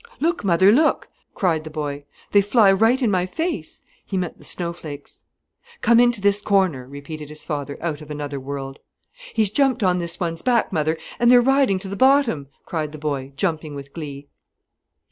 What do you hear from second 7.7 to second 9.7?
out of another world. "He's